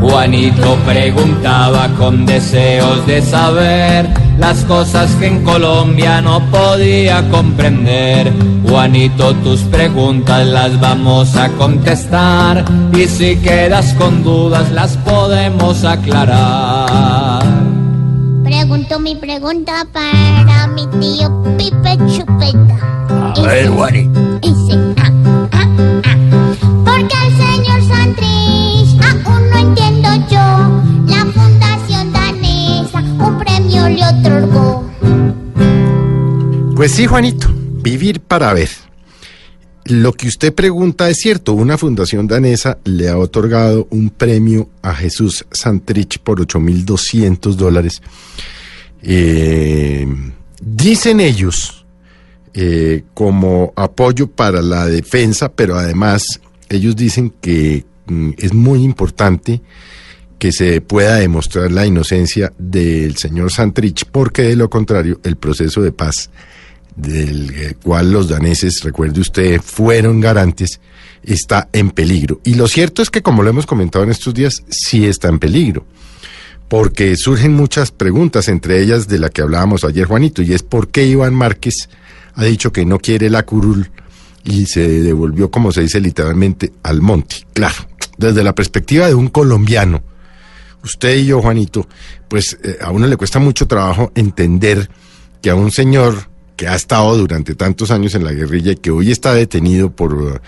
Juanito 0.00 0.76
preguntaba 0.84 1.88
con 1.98 2.26
deseos 2.26 3.06
de 3.06 3.22
saber 3.22 4.08
las 4.38 4.64
cosas 4.64 5.10
que 5.16 5.28
en 5.28 5.42
Colombia 5.42 6.20
no 6.20 6.40
podía 6.50 7.28
comprender. 7.30 8.32
Juanito, 8.68 9.34
tus 9.36 9.60
preguntas 9.62 10.46
las 10.46 10.78
vamos 10.80 11.36
a 11.36 11.48
contestar 11.50 12.64
y 12.94 13.06
si 13.06 13.36
quedas 13.36 13.94
con 13.94 14.22
dudas 14.22 14.70
las 14.72 14.96
podemos 14.98 15.84
aclarar. 15.84 17.42
Pregunto 18.44 18.98
mi 19.00 19.16
pregunta 19.16 19.86
para 19.92 20.66
mi 20.68 20.86
tío 21.00 21.42
Pipe 21.56 21.98
Chupeta. 22.08 22.76
A 23.36 23.42
ver, 23.42 23.68
Juanito. 23.68 24.11
Pues 36.74 36.92
sí, 36.92 37.06
Juanito, 37.06 37.48
vivir 37.82 38.20
para 38.20 38.52
ver. 38.54 38.70
Lo 39.84 40.12
que 40.12 40.28
usted 40.28 40.54
pregunta 40.54 41.08
es 41.10 41.18
cierto, 41.18 41.52
una 41.52 41.76
fundación 41.76 42.26
danesa 42.26 42.78
le 42.84 43.08
ha 43.08 43.18
otorgado 43.18 43.86
un 43.90 44.10
premio 44.10 44.70
a 44.80 44.94
Jesús 44.94 45.44
Santrich 45.50 46.18
por 46.18 46.40
8.200 46.40 47.54
dólares. 47.54 48.00
Eh, 49.02 50.06
dicen 50.60 51.20
ellos, 51.20 51.84
eh, 52.54 53.04
como 53.12 53.72
apoyo 53.76 54.28
para 54.28 54.62
la 54.62 54.86
defensa, 54.86 55.52
pero 55.52 55.76
además 55.76 56.40
ellos 56.68 56.96
dicen 56.96 57.34
que 57.40 57.84
mm, 58.06 58.30
es 58.38 58.54
muy 58.54 58.82
importante 58.82 59.60
que 60.38 60.52
se 60.52 60.80
pueda 60.80 61.16
demostrar 61.16 61.70
la 61.70 61.86
inocencia 61.86 62.52
del 62.58 63.16
señor 63.16 63.52
Santrich, 63.52 64.06
porque 64.10 64.42
de 64.42 64.56
lo 64.56 64.70
contrario 64.70 65.20
el 65.22 65.36
proceso 65.36 65.82
de 65.82 65.92
paz 65.92 66.30
del 66.96 67.50
eh, 67.50 67.74
cual 67.82 68.12
los 68.12 68.28
daneses, 68.28 68.82
recuerde 68.82 69.20
usted, 69.20 69.60
fueron 69.60 70.20
garantes, 70.20 70.80
está 71.22 71.68
en 71.72 71.90
peligro. 71.90 72.40
Y 72.44 72.54
lo 72.54 72.68
cierto 72.68 73.02
es 73.02 73.10
que, 73.10 73.22
como 73.22 73.42
lo 73.42 73.50
hemos 73.50 73.66
comentado 73.66 74.04
en 74.04 74.10
estos 74.10 74.34
días, 74.34 74.62
sí 74.68 75.06
está 75.06 75.28
en 75.28 75.38
peligro, 75.38 75.86
porque 76.68 77.16
surgen 77.16 77.54
muchas 77.54 77.90
preguntas, 77.90 78.48
entre 78.48 78.80
ellas 78.80 79.08
de 79.08 79.18
la 79.18 79.28
que 79.28 79.42
hablábamos 79.42 79.84
ayer, 79.84 80.06
Juanito, 80.06 80.42
y 80.42 80.52
es 80.52 80.62
por 80.62 80.88
qué 80.88 81.06
Iván 81.06 81.34
Márquez 81.34 81.88
ha 82.34 82.44
dicho 82.44 82.72
que 82.72 82.84
no 82.84 82.98
quiere 82.98 83.30
la 83.30 83.44
curul 83.44 83.90
y 84.44 84.66
se 84.66 85.02
devolvió, 85.02 85.50
como 85.50 85.72
se 85.72 85.82
dice 85.82 86.00
literalmente, 86.00 86.72
al 86.82 87.00
monte. 87.00 87.46
Claro, 87.52 87.86
desde 88.16 88.42
la 88.42 88.54
perspectiva 88.54 89.06
de 89.06 89.14
un 89.14 89.28
colombiano, 89.28 90.02
usted 90.82 91.16
y 91.16 91.26
yo, 91.26 91.40
Juanito, 91.40 91.86
pues 92.28 92.58
eh, 92.62 92.78
a 92.80 92.90
uno 92.90 93.06
le 93.06 93.16
cuesta 93.16 93.38
mucho 93.38 93.66
trabajo 93.66 94.10
entender 94.14 94.90
que 95.40 95.50
a 95.50 95.54
un 95.54 95.70
señor 95.70 96.31
que 96.62 96.68
ha 96.68 96.76
estado 96.76 97.18
durante 97.18 97.56
tantos 97.56 97.90
años 97.90 98.14
en 98.14 98.22
la 98.22 98.30
guerrilla 98.30 98.70
y 98.70 98.76
que 98.76 98.92
hoy 98.92 99.10
está 99.10 99.34
detenido 99.34 99.90
por 99.90 100.14
uh, 100.14 100.38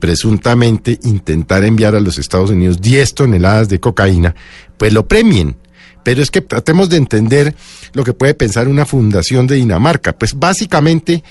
presuntamente 0.00 0.98
intentar 1.04 1.64
enviar 1.64 1.94
a 1.94 2.00
los 2.00 2.18
Estados 2.18 2.50
Unidos 2.50 2.80
10 2.80 3.14
toneladas 3.14 3.68
de 3.68 3.78
cocaína, 3.78 4.34
pues 4.76 4.92
lo 4.92 5.06
premien. 5.06 5.58
Pero 6.02 6.22
es 6.22 6.32
que 6.32 6.40
tratemos 6.40 6.88
de 6.88 6.96
entender 6.96 7.54
lo 7.92 8.02
que 8.02 8.14
puede 8.14 8.34
pensar 8.34 8.66
una 8.66 8.84
fundación 8.84 9.46
de 9.46 9.54
Dinamarca. 9.54 10.18
Pues 10.18 10.36
básicamente 10.36 11.22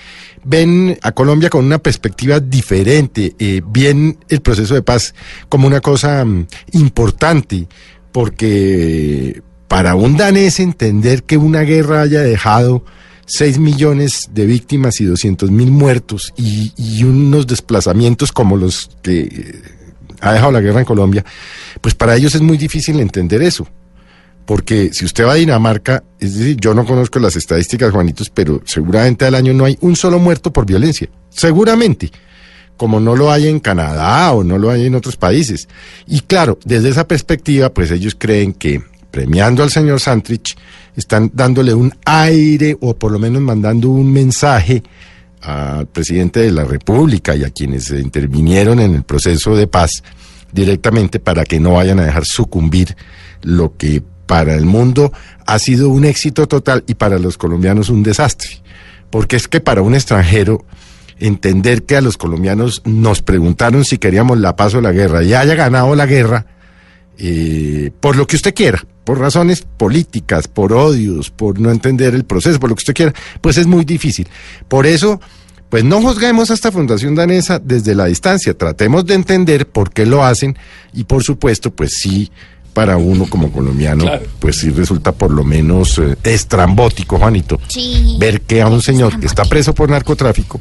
ven 0.45 0.97
a 1.01 1.11
Colombia 1.11 1.49
con 1.49 1.65
una 1.65 1.79
perspectiva 1.79 2.39
diferente, 2.39 3.35
eh, 3.39 3.61
ven 3.65 4.19
el 4.29 4.39
proceso 4.39 4.73
de 4.73 4.83
paz 4.83 5.13
como 5.49 5.67
una 5.67 5.81
cosa 5.81 6.23
mm, 6.23 6.47
importante, 6.75 7.67
porque 8.13 9.41
para 9.67 9.95
un 9.95 10.15
danés 10.15 10.61
entender 10.61 11.23
que 11.23 11.35
una 11.35 11.63
guerra 11.63 12.03
haya 12.03 12.21
dejado 12.21 12.85
6 13.29 13.59
millones 13.59 14.29
de 14.33 14.47
víctimas 14.47 14.99
y 15.01 15.05
200 15.05 15.51
mil 15.51 15.69
muertos 15.69 16.33
y, 16.35 16.73
y 16.75 17.03
unos 17.03 17.45
desplazamientos 17.45 18.31
como 18.31 18.57
los 18.57 18.89
que 19.03 19.19
eh, 19.21 19.61
ha 20.21 20.33
dejado 20.33 20.51
la 20.51 20.61
guerra 20.61 20.79
en 20.79 20.85
Colombia, 20.85 21.23
pues 21.79 21.93
para 21.93 22.15
ellos 22.15 22.33
es 22.33 22.41
muy 22.41 22.57
difícil 22.57 22.99
entender 22.99 23.41
eso. 23.43 23.67
Porque 24.45 24.89
si 24.93 25.05
usted 25.05 25.25
va 25.25 25.33
a 25.33 25.35
Dinamarca, 25.35 26.03
es 26.19 26.35
decir, 26.35 26.57
yo 26.59 26.73
no 26.73 26.83
conozco 26.83 27.19
las 27.19 27.35
estadísticas, 27.35 27.91
Juanitos, 27.91 28.31
pero 28.31 28.63
seguramente 28.65 29.25
al 29.25 29.35
año 29.35 29.53
no 29.53 29.65
hay 29.65 29.77
un 29.81 29.95
solo 29.95 30.17
muerto 30.17 30.51
por 30.51 30.65
violencia. 30.65 31.07
Seguramente. 31.29 32.11
Como 32.75 32.99
no 32.99 33.15
lo 33.15 33.31
hay 33.31 33.47
en 33.47 33.59
Canadá 33.59 34.31
o 34.31 34.43
no 34.43 34.57
lo 34.57 34.71
hay 34.71 34.87
en 34.87 34.95
otros 34.95 35.17
países. 35.17 35.67
Y 36.07 36.21
claro, 36.21 36.57
desde 36.65 36.89
esa 36.89 37.07
perspectiva, 37.07 37.71
pues 37.71 37.91
ellos 37.91 38.15
creen 38.17 38.53
que 38.53 38.81
premiando 39.11 39.63
al 39.63 39.69
señor 39.69 39.99
Santrich, 39.99 40.55
están 40.95 41.31
dándole 41.33 41.73
un 41.73 41.93
aire 42.05 42.77
o 42.81 42.95
por 42.95 43.11
lo 43.11 43.19
menos 43.19 43.41
mandando 43.41 43.89
un 43.89 44.11
mensaje 44.11 44.83
al 45.41 45.87
presidente 45.87 46.41
de 46.41 46.51
la 46.51 46.65
República 46.65 47.35
y 47.35 47.43
a 47.43 47.49
quienes 47.49 47.89
intervinieron 47.91 48.79
en 48.79 48.95
el 48.95 49.03
proceso 49.03 49.55
de 49.55 49.67
paz 49.67 50.03
directamente 50.51 51.19
para 51.19 51.45
que 51.45 51.59
no 51.59 51.73
vayan 51.73 51.99
a 51.99 52.05
dejar 52.05 52.25
sucumbir 52.25 52.95
lo 53.41 53.77
que 53.77 54.03
para 54.25 54.53
el 54.55 54.65
mundo 54.65 55.11
ha 55.45 55.57
sido 55.57 55.89
un 55.89 56.05
éxito 56.05 56.47
total 56.47 56.83
y 56.87 56.95
para 56.95 57.17
los 57.17 57.37
colombianos 57.37 57.89
un 57.89 58.03
desastre. 58.03 58.49
Porque 59.09 59.35
es 59.35 59.47
que 59.47 59.59
para 59.59 59.81
un 59.81 59.95
extranjero 59.95 60.65
entender 61.19 61.83
que 61.83 61.97
a 61.97 62.01
los 62.01 62.17
colombianos 62.17 62.81
nos 62.85 63.21
preguntaron 63.21 63.85
si 63.85 63.97
queríamos 63.97 64.37
la 64.39 64.55
paz 64.55 64.75
o 64.75 64.81
la 64.81 64.91
guerra 64.91 65.23
y 65.23 65.33
haya 65.33 65.55
ganado 65.55 65.95
la 65.95 66.05
guerra, 66.05 66.45
eh, 67.17 67.91
por 67.99 68.15
lo 68.15 68.27
que 68.27 68.35
usted 68.35 68.53
quiera, 68.53 68.83
por 69.09 69.17
razones 69.17 69.65
políticas, 69.75 70.47
por 70.47 70.71
odios, 70.71 71.31
por 71.31 71.59
no 71.59 71.71
entender 71.71 72.13
el 72.13 72.25
proceso, 72.25 72.59
por 72.59 72.69
lo 72.69 72.75
que 72.75 72.81
usted 72.81 72.93
quiera, 72.93 73.11
pues 73.41 73.57
es 73.57 73.65
muy 73.65 73.83
difícil. 73.83 74.27
Por 74.67 74.85
eso, 74.85 75.19
pues 75.67 75.83
no 75.83 75.99
juzguemos 75.99 76.51
a 76.51 76.53
esta 76.53 76.71
fundación 76.71 77.15
danesa 77.15 77.57
desde 77.57 77.95
la 77.95 78.05
distancia, 78.05 78.55
tratemos 78.55 79.07
de 79.07 79.15
entender 79.15 79.67
por 79.67 79.89
qué 79.91 80.05
lo 80.05 80.23
hacen 80.23 80.55
y 80.93 81.05
por 81.05 81.23
supuesto, 81.23 81.71
pues 81.71 81.97
sí, 81.97 82.29
para 82.75 82.97
uno 82.97 83.25
como 83.27 83.51
colombiano, 83.51 84.05
pues 84.37 84.57
sí 84.57 84.69
resulta 84.69 85.11
por 85.11 85.31
lo 85.31 85.43
menos 85.43 85.97
eh, 85.97 86.15
estrambótico, 86.23 87.17
Juanito, 87.17 87.59
Sí. 87.67 88.15
ver 88.19 88.41
que 88.41 88.61
a 88.61 88.67
un 88.67 88.83
señor 88.83 89.19
que 89.19 89.25
está 89.25 89.43
preso 89.45 89.73
por 89.73 89.89
narcotráfico 89.89 90.59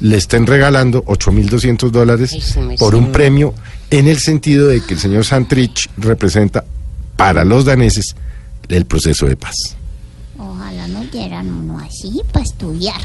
le 0.00 0.16
estén 0.16 0.48
regalando 0.48 1.04
8.200 1.04 1.90
dólares 1.92 2.56
por 2.76 2.96
un 2.96 3.12
premio 3.12 3.54
en 3.88 4.08
el 4.08 4.18
sentido 4.18 4.66
de 4.66 4.80
que 4.80 4.94
el 4.94 5.00
señor 5.00 5.24
Santrich 5.24 5.88
representa 5.96 6.64
para 7.16 7.44
los 7.44 7.64
daneses 7.64 8.14
el 8.68 8.86
proceso 8.86 9.26
de 9.26 9.36
paz. 9.36 9.76
Ojalá 10.38 10.88
no 10.88 11.02
quieran 11.10 11.48
uno 11.48 11.78
así 11.78 12.20
para 12.32 12.44
estudiar. 12.44 13.00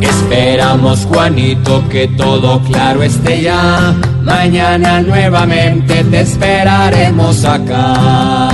Esperamos, 0.00 1.06
Juanito, 1.06 1.88
que 1.88 2.08
todo 2.08 2.60
claro 2.62 3.02
esté 3.02 3.42
ya. 3.42 3.94
Mañana 4.22 5.00
nuevamente 5.00 6.04
te 6.04 6.20
esperaremos 6.20 7.44
acá. 7.44 8.53